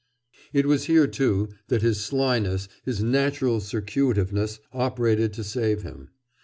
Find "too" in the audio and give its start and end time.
1.05-1.49